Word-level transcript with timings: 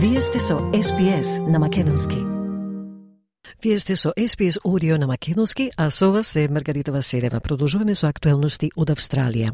Вие 0.00 0.20
сте 0.20 0.38
со 0.38 0.54
SPS 0.54 1.50
на 1.50 1.58
Македонски. 1.58 2.14
Вие 3.62 3.78
сте 3.78 3.96
со 3.96 4.12
SPS 4.18 4.58
Audio 4.62 4.96
на 4.96 5.06
Македонски, 5.06 5.70
а 5.76 5.90
со 5.90 6.12
вас 6.12 6.36
е 6.36 6.48
Маргарита 6.48 6.92
Василева. 6.92 7.40
Продолжуваме 7.40 7.94
со 7.94 8.06
актуелности 8.06 8.70
од 8.76 8.90
Австралија. 8.90 9.50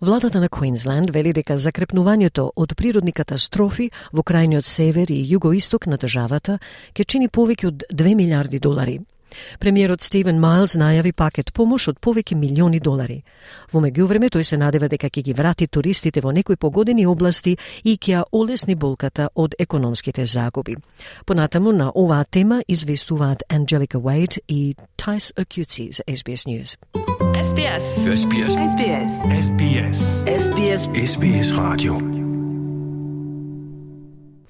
Владата 0.00 0.40
на 0.40 0.48
Квинсленд 0.48 1.10
вели 1.10 1.32
дека 1.32 1.54
закрепнувањето 1.54 2.50
од 2.56 2.74
природни 2.74 3.12
катастрофи 3.12 3.90
во 4.12 4.22
крајниот 4.22 4.66
север 4.66 5.06
и 5.10 5.22
југоисток 5.30 5.86
на 5.86 5.96
државата 5.96 6.58
ќе 6.94 7.06
чини 7.06 7.28
повеќе 7.28 7.66
од 7.66 7.84
2 7.92 8.14
милиарди 8.14 8.58
долари– 8.58 8.98
Премиерот 9.58 10.00
Стивен 10.02 10.38
Майлз 10.40 10.76
најави 10.76 11.12
пакет 11.12 11.52
помош 11.52 11.88
од 11.88 12.00
повеќе 12.00 12.36
милиони 12.36 12.80
долари. 12.80 13.22
Во 13.72 13.80
меѓувреме 13.80 14.30
тој 14.30 14.42
се 14.42 14.56
надева 14.56 14.88
дека 14.88 15.10
ќе 15.10 15.22
ги 15.22 15.32
врати 15.32 15.66
туристите 15.66 16.20
во 16.20 16.32
некои 16.32 16.56
погодени 16.56 17.06
области 17.06 17.56
и 17.84 17.96
ќе 17.96 18.24
олесни 18.32 18.74
болката 18.74 19.28
од 19.34 19.54
економските 19.58 20.24
загуби. 20.26 20.76
Понатаму 21.26 21.72
на 21.72 21.92
оваа 21.94 22.24
тема 22.24 22.62
известуваат 22.68 23.42
Анджелика 23.48 23.98
Уейт 23.98 24.38
и 24.48 24.74
Тайс 24.96 25.32
Акюци 25.36 25.90
за 25.92 26.02
SBS 26.08 26.46
News. 26.46 26.76
SBS. 27.42 27.84
SBS. 28.22 28.52
SBS. 28.72 29.14
SBS. 29.48 29.98
SBS 30.26 30.82
SBS 30.94 31.52
Radio. 31.52 32.11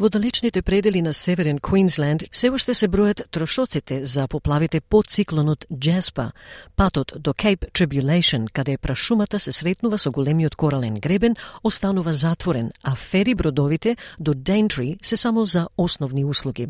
Во 0.03 0.09
далечните 0.11 0.63
предели 0.63 1.01
на 1.03 1.13
Северен 1.13 1.59
Квинсленд 1.59 2.25
се 2.33 2.49
уште 2.51 2.75
се 2.75 2.89
бројат 2.91 3.21
трошоците 3.31 4.01
за 4.07 4.25
поплавите 4.27 4.81
под 4.81 5.07
циклонот 5.07 5.67
Джеспа. 5.71 6.33
Патот 6.77 7.13
до 7.21 7.33
Кейп 7.35 7.65
Tribulation, 7.71 8.51
каде 8.53 8.79
прашумата 8.79 9.39
се 9.39 9.53
сретнува 9.53 9.99
со 9.99 10.11
големиот 10.11 10.57
корален 10.57 10.99
гребен, 10.99 11.37
останува 11.63 12.15
затворен, 12.15 12.73
а 12.83 12.97
фери 12.97 13.35
бродовите 13.35 13.97
до 14.19 14.35
Дентри 14.35 14.99
се 15.03 15.17
само 15.17 15.47
за 15.47 15.69
основни 15.79 16.25
услуги. 16.25 16.69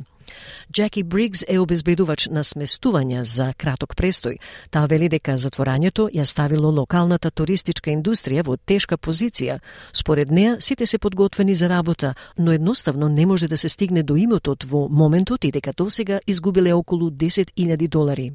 Джеки 0.73 1.03
Бригс 1.03 1.45
е 1.49 1.59
обезбедувач 1.59 2.27
на 2.27 2.45
сместувања 2.45 3.21
за 3.23 3.53
краток 3.57 3.95
престој. 3.97 4.39
Таа 4.71 4.87
вели 4.87 5.09
дека 5.09 5.37
затворањето 5.37 6.09
ја 6.13 6.25
ставило 6.25 6.71
локалната 6.71 7.31
туристичка 7.31 7.91
индустрија 7.91 8.45
во 8.47 8.57
тешка 8.57 8.97
позиција. 8.97 9.59
Според 9.93 10.31
неа, 10.31 10.57
сите 10.61 10.87
се 10.87 10.99
подготвени 10.99 11.55
за 11.55 11.69
работа, 11.69 12.15
но 12.39 12.53
едноставно 12.53 13.09
не 13.09 13.27
може 13.27 13.49
да 13.49 13.59
се 13.59 13.69
стигне 13.69 14.03
до 14.03 14.17
имотот 14.17 14.65
во 14.65 14.89
моментот 14.89 15.45
и 15.45 15.51
дека 15.51 15.73
досега 15.73 16.21
изгубиле 16.27 16.73
околу 16.73 17.11
10.000 17.11 17.89
долари. 17.89 18.33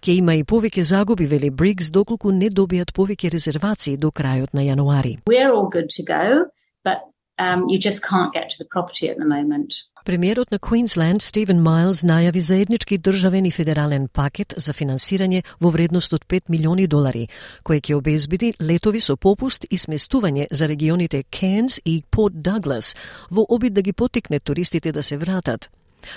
Ке 0.00 0.12
има 0.20 0.34
и 0.36 0.44
повеќе 0.44 0.80
загуби, 0.80 1.26
вели 1.26 1.50
Бригс, 1.50 1.90
доколку 1.90 2.30
не 2.30 2.50
добијат 2.50 2.92
повеќе 2.92 3.32
резервации 3.32 3.96
до 3.96 4.10
крајот 4.10 4.54
на 4.54 4.62
јануари. 4.62 5.18
We're 5.26 5.52
all 5.52 5.68
good 5.72 5.88
to 5.96 6.04
go, 6.04 6.44
but 6.84 7.15
um, 7.38 7.68
you 7.68 7.78
just 7.78 8.02
can't 8.02 8.32
get 8.32 8.50
to 8.50 8.58
the 8.58 8.64
property 8.64 9.08
at 9.08 9.18
the 9.18 9.24
moment. 9.24 9.70
Премиерот 10.04 10.50
на 10.50 10.58
Квинсленд 10.58 11.22
Стивен 11.22 11.62
Майлз 11.62 12.04
најави 12.06 12.38
заеднички 12.38 12.98
државен 12.98 13.46
и 13.46 13.50
федерален 13.50 14.06
пакет 14.08 14.54
за 14.56 14.72
финансирање 14.72 15.42
во 15.60 15.70
вредност 15.74 16.12
од 16.14 16.22
5 16.30 16.46
милиони 16.48 16.86
долари, 16.86 17.26
кој 17.66 17.80
ќе 17.82 17.96
обезбеди 17.98 18.52
летови 18.60 19.00
со 19.00 19.16
попуст 19.16 19.66
и 19.70 19.76
сместување 19.76 20.46
за 20.50 20.68
регионите 20.70 21.24
Кенс 21.24 21.80
и 21.84 22.02
Порт 22.10 22.38
Даглас 22.38 22.94
во 23.30 23.46
обид 23.48 23.74
да 23.74 23.82
ги 23.82 23.92
потикне 23.92 24.40
туристите 24.40 24.92
да 24.92 25.02
се 25.02 25.16
вратат. 25.16 25.70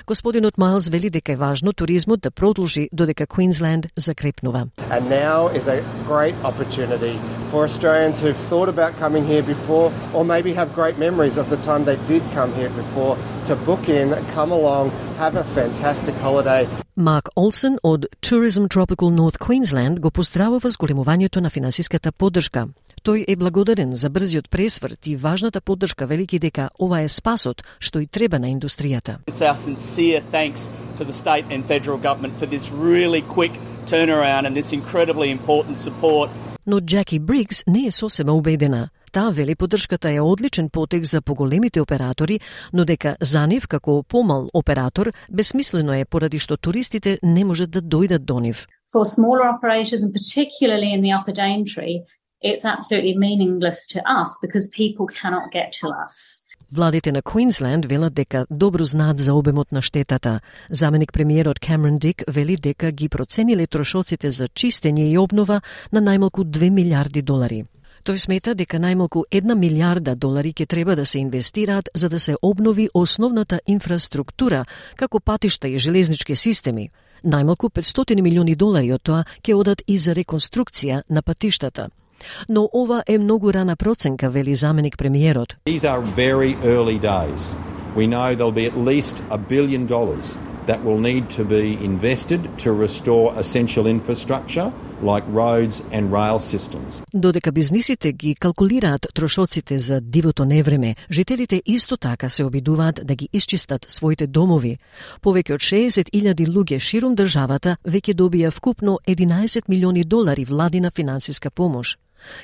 Господинот 0.08 0.58
Майлз 0.58 0.88
вели 0.90 1.10
дека 1.10 1.32
е 1.32 1.36
важно 1.36 1.74
туризмот 1.74 2.22
да 2.22 2.32
продолжи 2.32 2.90
додека 2.94 3.28
Квинсленд 3.28 3.88
закрепнува. 3.96 4.68
And 4.90 5.10
now 5.10 5.50
is 5.60 5.68
a 5.68 5.84
great 6.08 6.36
opportunity 6.44 7.16
for 7.52 7.66
Australians 7.66 8.20
who've 8.22 8.44
thought 8.50 8.70
about 8.70 8.92
coming 9.00 9.26
here 9.26 9.44
before 9.44 9.92
or 10.14 10.24
maybe 10.26 10.54
have 10.54 10.74
great 10.76 10.98
memories 10.98 11.38
of 11.38 11.50
the 11.50 11.58
time 11.58 11.82
they 11.86 12.00
did 12.14 12.24
come 12.34 12.52
here 12.54 12.72
before 12.82 13.18
to 13.50 13.56
book 13.56 13.90
in, 13.90 14.10
come 14.36 14.52
along, 14.52 14.92
have 15.18 15.36
a 15.36 15.44
fantastic 15.44 16.16
holiday. 16.22 16.68
Марк 16.96 17.30
Олсен 17.36 17.78
од 17.84 18.06
Tourism 18.22 18.68
Tropical 18.68 19.10
North 19.10 19.40
Queensland 19.40 20.00
го 20.00 20.12
поздравува 20.12 20.70
зголемувањето 20.70 21.42
на 21.42 21.50
финансиската 21.50 22.12
поддршка. 22.12 22.68
Тој 23.04 23.26
е 23.28 23.36
благодарен 23.36 23.96
за 23.96 24.10
брзиот 24.10 24.50
пресврт 24.50 25.08
и 25.08 25.16
важната 25.16 25.62
поддршка 25.62 26.06
велики 26.06 26.40
дека 26.40 26.70
ова 26.80 27.02
е 27.02 27.10
спасот 27.10 27.64
што 27.80 28.00
и 28.00 28.08
треба 28.08 28.40
на 28.40 28.48
индустријата. 28.54 29.18
It's 29.26 29.42
our 29.42 29.56
sincere 29.56 30.22
thanks 30.32 30.70
to 30.98 31.04
the 31.04 31.14
state 31.14 31.46
and 31.50 31.66
federal 31.66 31.98
government 31.98 32.34
for 32.40 32.46
this 32.46 32.70
really 32.72 33.24
quick 33.36 33.54
turnaround 33.86 34.46
and 34.46 34.54
this 34.54 34.72
incredibly 34.74 35.32
important 35.32 35.78
support. 35.78 36.30
Но 36.68 36.80
Джеки 36.82 37.20
Бригс 37.20 37.64
не 37.68 37.86
е 37.88 37.92
сосема 37.92 38.34
убедена. 38.34 38.90
Таа 39.10 39.32
вели 39.32 39.56
поддршката 39.56 40.12
е 40.12 40.22
одличен 40.22 40.70
потек 40.70 41.04
за 41.04 41.22
поголемите 41.22 41.82
оператори, 41.82 42.40
но 42.74 42.86
дека 42.86 43.16
за 43.22 43.48
нив 43.48 43.68
како 43.68 44.04
помал 44.04 44.50
оператор 44.54 45.12
безсмислено 45.30 45.94
е 45.94 46.06
поради 46.06 46.40
што 46.40 46.58
туристите 46.58 47.20
не 47.24 47.46
можат 47.46 47.70
да 47.72 47.82
дојдат 47.82 48.20
до 48.20 48.40
нив. 48.40 48.68
For 48.94 49.06
smaller 49.06 49.46
operators, 49.56 50.02
and 50.06 50.14
particularly 50.14 50.90
in 50.96 51.02
the 51.02 51.12
upper 51.18 51.34
Daintree, 51.34 51.98
it's 52.42 52.66
absolutely 52.66 53.16
meaningless 53.18 53.86
to 53.94 54.00
us 54.20 54.30
because 54.44 54.66
people 54.82 55.06
cannot 55.20 55.52
get 55.52 55.70
to 55.82 55.88
us. 56.06 56.46
Владите 56.72 57.12
на 57.12 57.22
Квинсленд 57.22 57.86
велат 57.86 58.14
дека 58.14 58.46
добро 58.52 58.84
знаат 58.84 59.20
за 59.20 59.34
обемот 59.34 59.72
на 59.72 59.82
штетата. 59.82 60.40
Заменик 60.70 61.14
премиерот 61.14 61.60
Камерон 61.60 61.98
Дик 61.98 62.24
вели 62.28 62.58
дека 62.58 62.92
ги 62.92 63.10
процениле 63.10 63.68
трошоците 63.68 64.32
за 64.32 64.48
чистење 64.48 65.10
и 65.10 65.18
обнова 65.18 65.62
на 65.92 66.02
најмалку 66.02 66.46
2 66.46 66.70
милиарди 66.70 67.22
долари. 67.22 67.66
Тој 68.10 68.18
смета 68.18 68.56
дека 68.58 68.80
најмалку 68.82 69.22
една 69.30 69.54
милиарда 69.54 70.16
долари 70.18 70.50
ќе 70.58 70.66
треба 70.66 70.96
да 70.98 71.04
се 71.06 71.20
инвестираат 71.20 71.92
за 71.94 72.08
да 72.10 72.20
се 72.20 72.34
обнови 72.42 72.88
основната 72.94 73.60
инфраструктура, 73.68 74.64
како 74.96 75.20
патишта 75.20 75.70
и 75.70 75.78
железнички 75.78 76.36
системи. 76.36 76.90
Најмалку 77.24 77.70
500 77.70 78.18
милиони 78.22 78.56
долари 78.56 78.90
од 78.98 79.04
тоа 79.04 79.20
ќе 79.44 79.54
одат 79.54 79.84
и 79.86 79.98
за 79.98 80.16
реконструкција 80.18 81.04
на 81.10 81.22
патиштата. 81.22 81.90
Но 82.50 82.66
ова 82.74 83.04
е 83.08 83.20
многу 83.20 83.54
рана 83.54 83.76
проценка, 83.76 84.30
вели 84.30 84.56
заменик 84.56 84.98
премиерот. 84.98 85.56
These 85.68 85.86
are 85.86 86.02
very 86.02 86.58
early 86.64 86.98
days. 86.98 87.54
We 87.96 88.08
know 88.08 88.34
there'll 88.34 88.62
be 88.64 88.66
at 88.66 88.78
least 88.78 89.22
a 89.30 89.38
billion 89.38 89.86
dollars 89.86 90.36
that 90.66 90.84
will 90.84 91.00
need 91.00 91.30
to 91.38 91.46
be 91.46 91.78
invested 91.86 92.42
to 92.64 92.74
restore 92.74 93.40
essential 93.40 93.86
infrastructure 93.86 94.72
like 95.02 95.26
roads 95.34 95.82
and 95.92 96.12
rail 96.12 96.40
systems. 96.40 97.04
Додека 97.14 97.52
бизнисите 97.52 98.14
ги 98.14 98.36
калкулираат 98.36 99.08
трошоците 99.14 99.80
за 99.80 100.02
дивото 100.02 100.46
невреме, 100.46 100.96
жителите 101.12 101.62
исто 101.66 101.98
така 101.98 102.30
се 102.30 102.44
обидуваат 102.44 103.02
да 103.04 103.16
ги 103.16 103.30
исчистат 103.34 103.86
своите 103.90 104.28
домови. 104.28 104.78
Повеќе 105.22 105.54
од 105.54 105.62
60.000 105.62 106.48
луѓе 106.48 106.80
ширум 106.80 107.16
државата 107.16 107.78
веќе 107.88 108.14
добија 108.14 108.52
вкупно 108.52 109.00
11 109.08 109.70
милиони 109.70 110.04
долари 110.04 110.46
владина 110.46 110.92
финансиска 110.92 111.52
помош. 111.52 111.98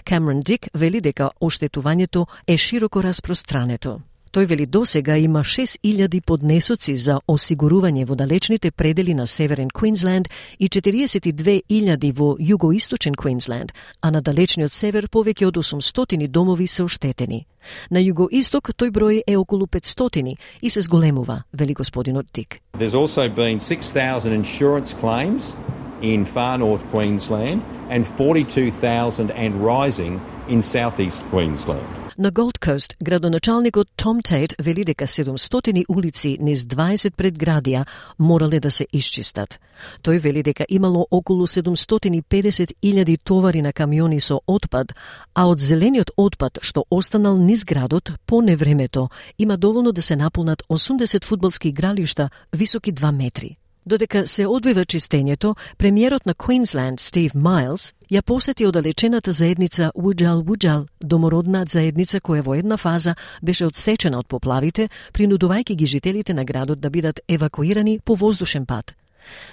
Камерон 0.06 0.42
Дик 0.42 0.68
вели 0.74 1.02
дека 1.02 1.30
оштетувањето 1.42 2.26
е 2.48 2.58
широко 2.58 3.04
распространето. 3.04 4.00
Тој 4.36 4.46
вели 4.52 4.66
досега 4.66 5.16
има 5.18 5.40
6000 5.40 6.20
поднесоци 6.22 6.96
за 7.00 7.22
осигурување 7.28 8.04
во 8.06 8.18
далечните 8.20 8.72
предели 8.72 9.14
на 9.14 9.28
Северен 9.28 9.70
Квинсленд 9.72 10.28
и 10.60 10.68
42.000 10.68 12.12
во 12.12 12.36
југоисточен 12.36 13.16
Квинсленд, 13.16 13.72
а 14.02 14.12
на 14.12 14.20
далечниот 14.22 14.72
север 14.76 15.08
повеќе 15.08 15.48
од 15.48 15.56
800 15.64 16.28
домови 16.28 16.68
се 16.68 16.84
оштетени. 16.84 17.46
На 17.90 18.04
југоисток 18.04 18.76
тој 18.76 18.92
број 18.92 19.22
е 19.26 19.38
околу 19.38 19.68
500 19.72 20.36
и 20.62 20.70
се 20.70 20.82
зголемува, 20.82 21.44
вели 21.54 21.74
господинот 21.74 22.26
Дик. 22.34 22.60
There's 22.78 22.94
also 22.94 23.30
been 23.30 23.60
6,000 23.60 24.34
insurance 24.34 24.92
claims 24.92 25.56
in 26.02 26.26
far 26.26 26.58
north 26.58 26.84
Queensland 26.92 27.62
and 27.90 28.06
42,000 28.06 29.32
and 29.32 29.56
rising 29.64 30.20
in 30.50 30.62
southeast 30.62 31.24
Queensland. 31.32 32.05
На 32.18 32.32
Голд 32.32 32.60
Кост, 32.60 32.96
градоначалникот 33.04 33.88
Том 33.96 34.22
Тейт 34.22 34.56
вели 34.60 34.86
дека 34.86 35.04
700 35.04 35.84
улици 35.90 36.38
низ 36.40 36.64
20 36.64 37.12
предградија 37.12 37.86
морале 38.20 38.60
да 38.60 38.72
се 38.72 38.88
исчистат. 38.94 39.60
Тој 40.02 40.22
вели 40.24 40.44
дека 40.44 40.66
имало 40.70 41.08
околу 41.12 41.44
750.000 41.48 43.20
товари 43.24 43.62
на 43.62 43.74
камиони 43.74 44.22
со 44.22 44.40
отпад, 44.48 44.96
а 45.34 45.48
од 45.48 45.60
зелениот 45.60 46.12
отпад 46.16 46.60
што 46.62 46.86
останал 46.90 47.36
низ 47.36 47.66
градот 47.66 48.12
по 48.26 48.42
невремето 48.42 49.10
има 49.38 49.58
доволно 49.58 49.92
да 49.92 50.02
се 50.02 50.16
наполнат 50.16 50.64
80 50.70 51.26
фудбалски 51.26 51.68
игралишта 51.68 52.30
високи 52.54 52.94
2 52.94 53.12
метри. 53.12 53.58
Додека 53.86 54.28
се 54.28 54.48
одвива 54.48 54.82
чистењето, 54.82 55.56
премиерот 55.78 56.26
на 56.26 56.34
Квинсленд 56.34 57.00
Стив 57.00 57.36
Майлз 57.36 57.94
ја 58.10 58.22
посети 58.22 58.66
оддалечената 58.66 59.32
заедница 59.32 59.92
Уджал 59.96 60.42
Уджал, 60.42 60.88
домородна 61.02 61.66
заедница 61.70 62.18
која 62.18 62.42
во 62.42 62.56
една 62.58 62.78
фаза 62.78 63.16
беше 63.44 63.66
одсечена 63.66 64.18
од 64.18 64.28
поплавите, 64.28 64.90
принудувајќи 65.14 65.76
ги 65.76 65.86
жителите 65.86 66.34
на 66.34 66.46
градот 66.46 66.80
да 66.80 66.90
бидат 66.90 67.20
евакуирани 67.30 68.00
по 68.00 68.16
воздушен 68.16 68.66
пат. 68.66 68.96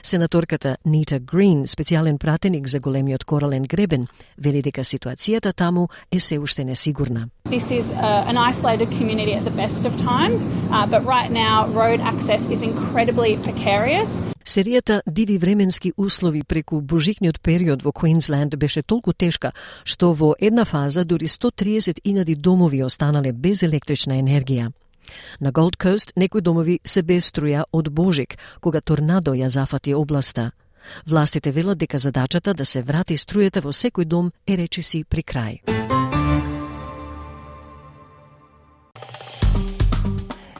Сенаторката 0.02 0.76
Нита 0.84 1.18
Грин, 1.18 1.64
специјален 1.66 2.18
пратеник 2.18 2.66
за 2.66 2.80
големиот 2.80 3.24
корален 3.24 3.62
гребен, 3.62 4.06
вели 4.38 4.62
дека 4.62 4.84
ситуацијата 4.84 5.52
таму 5.52 5.88
е 6.12 6.20
се 6.20 6.38
уште 6.38 6.64
несигурна. 6.64 7.28
This 7.44 7.70
is 7.70 7.86
uh, 7.90 8.24
an 8.26 8.36
isolated 8.36 8.88
community 8.98 9.34
at 9.34 9.44
the 9.44 9.56
best 9.56 9.84
of 9.84 9.96
times, 9.96 10.40
uh, 10.70 10.86
but 10.86 11.04
right 11.04 11.30
now 11.30 11.66
road 11.74 12.00
access 12.00 12.46
is 12.50 12.62
incredibly 12.62 13.36
precarious. 13.44 14.20
Серијата 14.44 15.02
диви 15.06 15.38
временски 15.38 15.92
услови 15.96 16.42
преку 16.42 16.80
божикниот 16.80 17.40
период 17.40 17.82
во 17.82 17.92
Квинсленд 17.92 18.56
беше 18.56 18.82
толку 18.82 19.12
тешка 19.12 19.52
што 19.84 20.12
во 20.12 20.34
една 20.40 20.64
фаза 20.64 21.04
дури 21.04 21.28
130.000 21.28 22.36
домови 22.36 22.82
останале 22.82 23.32
без 23.32 23.62
електрична 23.62 24.18
енергија. 24.18 24.72
На 25.40 25.52
Голд 25.52 25.76
Кост 25.76 26.12
некои 26.16 26.40
домови 26.40 26.80
се 26.84 27.02
без 27.02 27.30
струја 27.30 27.64
од 27.72 27.90
Божик, 27.90 28.38
кога 28.60 28.80
торнадо 28.80 29.34
ја 29.34 29.46
зафати 29.46 29.94
областа. 29.94 30.50
Властите 31.06 31.50
велат 31.50 31.78
дека 31.78 31.98
задачата 31.98 32.54
да 32.54 32.64
се 32.64 32.82
врати 32.82 33.16
струјата 33.16 33.62
во 33.62 33.72
секој 33.72 34.04
дом 34.04 34.32
е 34.46 34.56
речиси 34.56 35.04
при 35.04 35.22
крај. 35.22 35.60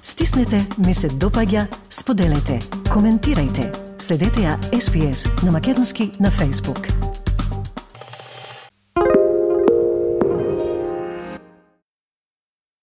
Стиснете, 0.03 0.67
ми 0.87 0.95
се 0.95 1.09
допаѓа, 1.09 1.67
споделете, 1.91 2.59
коментирајте. 2.91 3.71
Следете 4.03 4.49
ја 4.49 4.59
SPS 4.75 5.45
на 5.45 5.53
Македонски 5.53 6.11
на 6.21 6.31
Facebook. 6.31 7.12